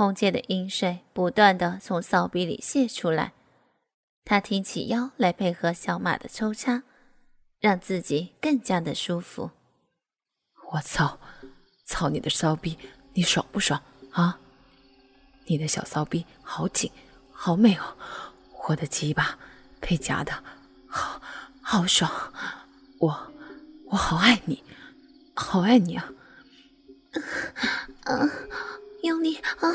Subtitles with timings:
[0.00, 3.34] 红姐的阴水不断的从骚逼里泄出来，
[4.24, 6.84] 他挺起腰来配合小马的抽插，
[7.58, 9.50] 让自己更加的舒服。
[10.72, 11.20] 我操，
[11.84, 12.78] 操你的骚逼，
[13.12, 13.78] 你爽不爽
[14.12, 14.40] 啊？
[15.44, 16.90] 你的小骚逼好紧，
[17.30, 17.94] 好美哦！
[18.68, 19.38] 我的鸡巴
[19.80, 20.32] 被夹的
[20.88, 21.20] 好
[21.60, 22.10] 好爽，
[23.00, 23.32] 我
[23.90, 24.64] 我好爱你，
[25.34, 26.10] 好爱你啊！
[28.04, 28.16] 啊，
[29.02, 29.68] 用力啊！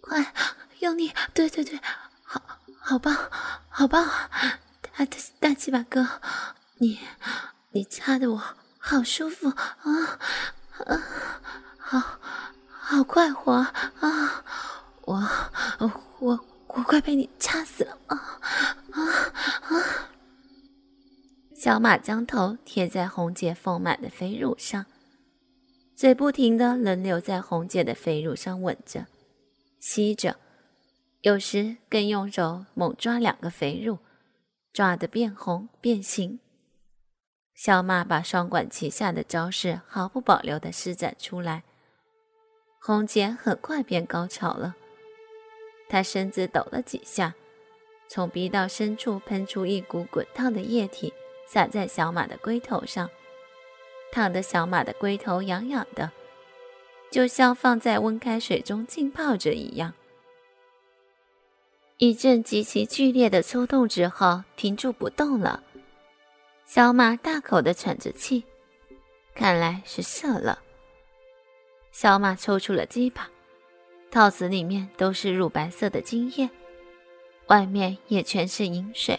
[0.00, 0.34] 快，
[0.80, 1.12] 用力！
[1.32, 1.80] 对对对，
[2.22, 2.40] 好，
[2.80, 3.14] 好棒，
[3.68, 4.04] 好棒！
[4.82, 6.20] 大大大鸡巴哥，
[6.78, 6.98] 你
[7.70, 8.42] 你掐的我
[8.78, 10.18] 好舒服啊
[10.86, 11.02] 啊，
[11.78, 12.20] 好。
[12.86, 14.44] 好快活啊！
[15.06, 15.28] 我
[16.18, 18.40] 我我快被你掐死了啊
[18.92, 19.00] 啊
[19.62, 20.08] 啊！
[21.56, 24.84] 小马将头贴在红姐丰满的肥乳上，
[25.96, 29.06] 嘴不停的轮流在红姐的肥乳上吻着、
[29.78, 30.36] 吸着，
[31.20, 33.98] 有时更用手猛抓两个肥乳，
[34.72, 36.40] 抓得变红变形。
[37.54, 41.62] 小马把双管齐下的招式毫不保留的施展出来。
[42.80, 44.74] 红姐很快便高潮了，
[45.88, 47.36] 她身子抖了几下，
[48.08, 51.14] 从鼻道深处喷出一股滚烫的液体，
[51.46, 53.08] 洒在小马的龟头上，
[54.14, 56.08] 烫得小马的龟头痒痒的，
[57.10, 59.92] 就像放在温开水中浸泡着一样。
[61.96, 65.64] 一阵极其剧烈的抽动之后，停住不动了，
[66.64, 68.44] 小马大口的喘着气，
[69.34, 70.60] 看来是射了。
[71.90, 73.28] 小马抽出了鸡巴，
[74.12, 76.48] 套子里面都是乳白色的精液，
[77.48, 79.18] 外面也全是饮水。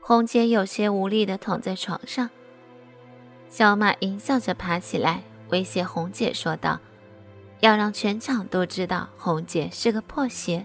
[0.00, 2.28] 红姐有些无力地躺在床上，
[3.50, 6.80] 小马淫笑着爬起来，威胁红姐说道
[7.58, 10.64] ：“要让全场都知道红姐是个破鞋。”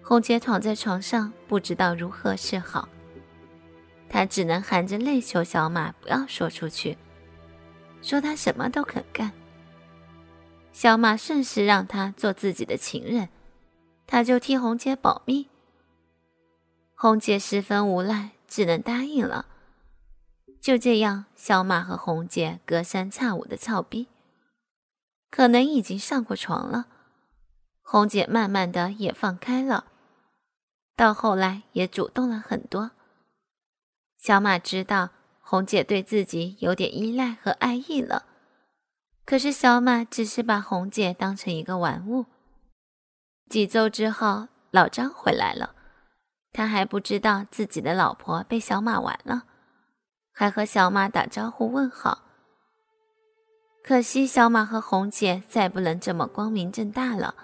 [0.00, 2.88] 红姐躺在床上，不知道如何是好，
[4.08, 6.96] 她只能含着泪求小马不要说出去，
[8.02, 9.32] 说她什么都肯干。
[10.72, 13.28] 小马顺势让他做自己的情人，
[14.06, 15.48] 他就替红姐保密。
[16.94, 19.46] 红姐十分无奈，只能答应了。
[20.60, 24.08] 就这样，小马和红姐隔三差五的操逼，
[25.30, 26.86] 可能已经上过床了。
[27.82, 29.86] 红姐慢慢的也放开了，
[30.94, 32.90] 到后来也主动了很多。
[34.18, 35.10] 小马知道
[35.40, 38.26] 红姐对自己有点依赖和爱意了。
[39.24, 42.26] 可是小马只是把红姐当成一个玩物。
[43.48, 45.74] 几周之后，老张回来了，
[46.52, 49.44] 他还不知道自己的老婆被小马玩了，
[50.38, 52.22] 还和小马打招呼问好。
[53.82, 57.34] 可惜小马和红姐再不能这么光明正大了，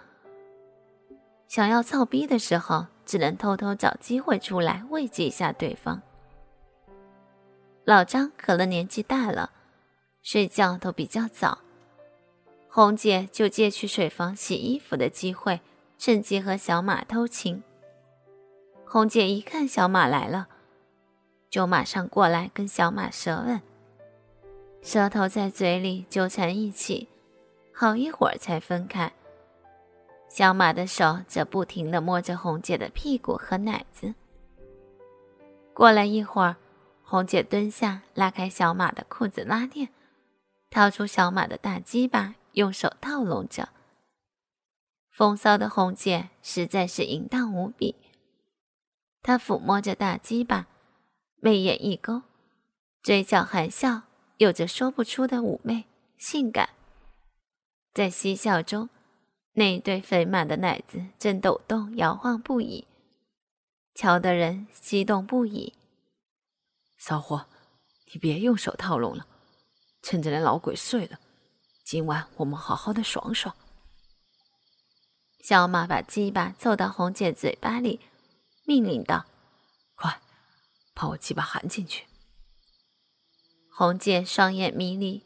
[1.48, 6.00] 想要操逼的时候，只能偷偷找机会出来慰藉一下对方。
[7.84, 9.50] 老张可能年纪大了，
[10.22, 11.58] 睡觉都比较早。
[12.68, 15.60] 红姐就借去水房洗衣服的机会，
[15.98, 17.64] 趁机和小马偷情。
[18.86, 20.46] 红姐一看小马来了，
[21.54, 23.62] 就马上过来跟小马舌吻，
[24.82, 27.06] 舌头在嘴里纠缠一起，
[27.72, 29.12] 好一会儿才分开。
[30.28, 34.16] 小马的手则不停地摸着红姐的屁股和奶子。
[35.72, 36.56] 过了一会儿，
[37.04, 39.90] 红姐蹲下拉开小马的裤子拉链，
[40.70, 42.34] 掏出小马的大鸡巴。
[42.54, 43.68] 用手套拢着，
[45.12, 47.94] 风骚的红姐实在是淫荡无比。
[49.22, 50.66] 她抚摸着大鸡巴，
[51.44, 52.22] 眉眼一勾，
[53.02, 54.04] 嘴角含笑，
[54.38, 55.84] 有着说不出的妩媚
[56.16, 56.70] 性感。
[57.92, 58.88] 在嬉笑中，
[59.52, 62.86] 那对肥满的奶子正抖动摇晃不已，
[63.94, 65.74] 瞧得人激动不已。
[66.96, 67.44] 骚货，
[68.10, 69.26] 你别用手套弄了，
[70.00, 71.20] 趁着那老鬼睡了。
[71.84, 73.54] 今晚我们好好的爽爽。
[75.42, 78.00] 小马把鸡巴凑到红姐嘴巴里，
[78.64, 79.33] 命令道：“快，
[80.94, 82.06] 把我鸡巴含进去。”
[83.68, 85.22] 红姐双眼迷离，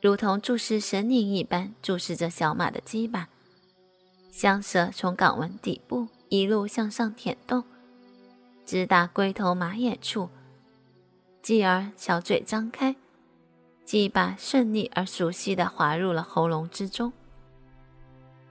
[0.00, 3.28] 如同注视神灵一般注视着小马的鸡巴，
[4.30, 7.62] 香舌从肛门底部一路向上舔动，
[8.64, 10.30] 直达龟头马眼处，
[11.42, 12.96] 继而小嘴张开。
[13.84, 17.12] 鸡巴顺利而熟悉地滑入了喉咙之中，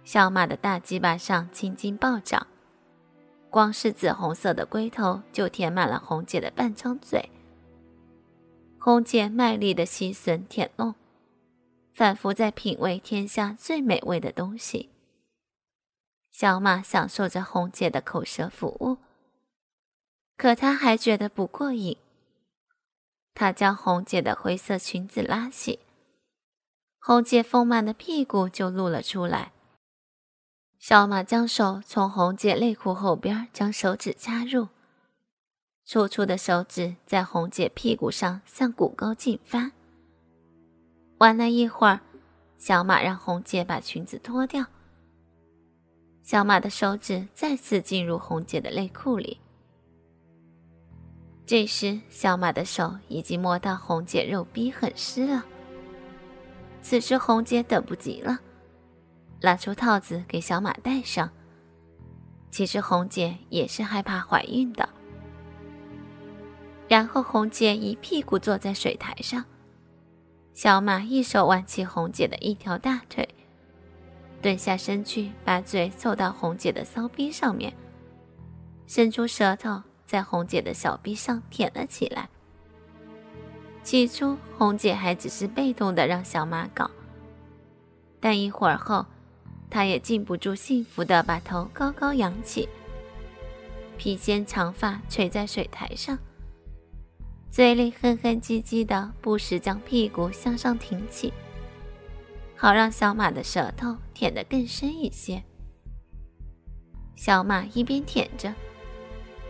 [0.03, 2.45] 小马的大鸡巴上青筋暴涨，
[3.51, 7.29] 光是紫红色的龟头就填满了红姐的半张嘴。
[8.79, 10.95] 红姐卖力的吸吮舔弄，
[11.93, 14.89] 仿佛在品味天下最美味的东西。
[16.31, 18.97] 小马享受着红姐的口舌服务，
[20.37, 21.97] 可他还觉得不过瘾。
[23.33, 25.79] 他将红姐的灰色裙子拉起，
[26.99, 29.51] 红姐丰满的屁股就露了出来。
[30.81, 34.69] 小马将手从红姐内裤后边将手指插入，
[35.85, 39.71] 粗粗的手指在红姐屁股上向骨沟进发。
[41.19, 41.99] 玩了一会儿，
[42.57, 44.65] 小马让红姐把裙子脱掉。
[46.23, 49.39] 小马的手指再次进入红姐的内裤里。
[51.45, 55.45] 这时，小马的手已经摸到红姐肉逼很湿了。
[56.81, 58.39] 此时，红姐等不及了，
[59.41, 61.29] 拿出套子给小马戴上。
[62.49, 64.87] 其实，红姐也是害怕怀孕的。
[66.87, 69.45] 然后，红姐一屁股坐在水台上。
[70.53, 73.27] 小马一手挽起红姐的一条大腿，
[74.41, 77.73] 蹲下身去，把嘴凑到红姐的骚逼上面，
[78.85, 82.29] 伸出舌头在红姐的小逼上舔了起来。
[83.81, 86.91] 起初，红姐还只是被动的让小马搞，
[88.19, 89.05] 但一会儿后，
[89.71, 92.67] 她也禁不住幸福的把头高高扬起，
[93.97, 96.19] 披肩长发垂在水台上。
[97.49, 101.33] 嘴里哼哼唧唧的，不时将屁股向上挺起，
[102.55, 105.41] 好让小马的舌头舔得更深一些。
[107.15, 108.53] 小马一边舔着，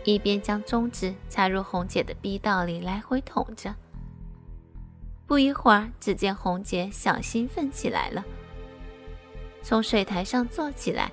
[0.04, 3.74] 一边将中指插入红姐的逼道里来回捅着。
[5.26, 8.24] 不一会儿，只见红姐小兴奋起来了，
[9.62, 11.10] 从水台上坐起来，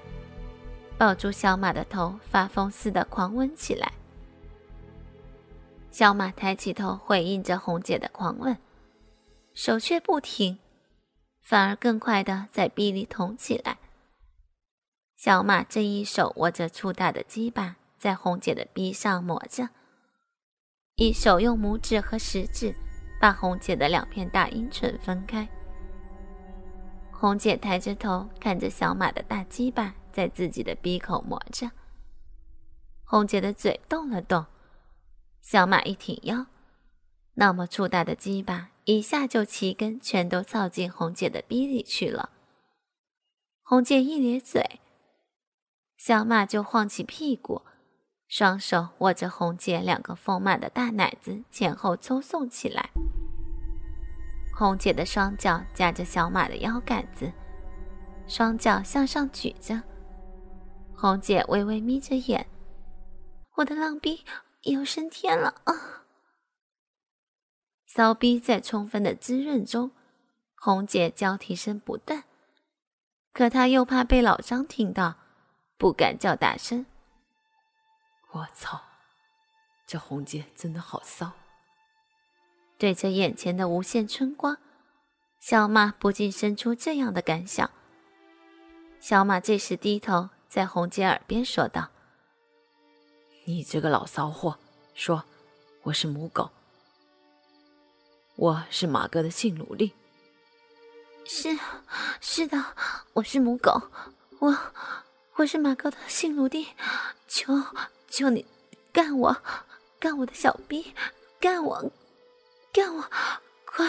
[0.97, 3.91] 抱住小马的头，发疯似的狂吻起来。
[5.91, 8.57] 小马抬起头回应着红姐的狂吻，
[9.53, 10.59] 手却不停，
[11.41, 13.77] 反而更快的在逼里捅起来。
[15.15, 19.69] 小马正一手握着粗大的鸡巴，在红姐的逼上磨着，
[20.95, 22.73] 一手用拇指和食指
[23.19, 25.47] 把红姐的两片大阴唇分开。
[27.19, 31.69] 红姐抬着头看着小马的大鸡巴在自己的逼口磨着，
[33.03, 34.45] 红姐的嘴动了动。
[35.41, 36.45] 小马一挺腰，
[37.33, 42.29] 那么粗大的鸡巴一下就齐根全都操进红姐的逼里去了。
[43.63, 44.79] 红姐一咧嘴，
[45.97, 47.63] 小马就晃起屁股，
[48.29, 52.91] 双手握着红姐两个丰满的大奶子前后抽送起来。
[54.59, 57.31] 红姐的双脚夹着小马的腰杆子，
[58.27, 59.81] 双脚向上举着。
[60.93, 62.45] 红姐微微眯着眼，
[63.55, 64.25] 我的浪逼。
[64.63, 66.03] 又升天了啊！
[67.85, 69.91] 骚逼在充分的滋润中，
[70.57, 72.25] 红姐交替声不断，
[73.31, 75.15] 可她又怕被老张听到，
[75.77, 76.85] 不敢叫大声。
[78.31, 78.81] 我操，
[79.87, 81.31] 这红姐真的好骚！
[82.79, 84.57] 对着眼前的无限春光，
[85.41, 87.69] 小马不禁生出这样的感想。
[89.01, 91.89] 小马这时低头在红姐耳边说道。
[93.43, 94.57] 你这个老骚货，
[94.93, 95.25] 说
[95.83, 96.49] 我是母狗，
[98.37, 99.91] 我是马哥的性奴隶。
[101.25, 101.59] 是，
[102.21, 102.63] 是的，
[103.11, 103.91] 我是母狗，
[104.39, 104.57] 我
[105.35, 106.67] 我是马哥的性奴隶，
[107.27, 107.61] 求
[108.07, 108.45] 求你
[108.93, 109.35] 干我，
[109.99, 110.93] 干我的小逼，
[111.41, 111.91] 干我，
[112.79, 113.03] 干我，
[113.65, 113.85] 快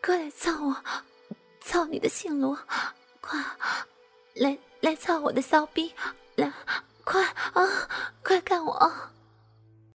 [0.00, 0.76] 快来操我，
[1.60, 2.56] 操你的性奴，
[3.20, 3.44] 快
[4.34, 5.92] 来来操我的骚逼，
[6.36, 6.52] 来。
[7.02, 7.88] 快啊！
[8.22, 8.92] 快干我！